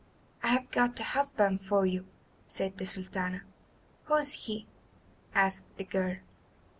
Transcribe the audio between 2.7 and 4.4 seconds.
the Sultana. "Who is